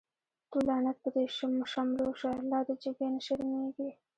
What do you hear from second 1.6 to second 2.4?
شملو شه،